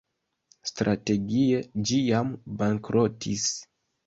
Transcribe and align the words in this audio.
Strategie, 0.69 1.59
ĝi 1.91 1.99
jam 2.07 2.33
bankrotis. 2.63 3.47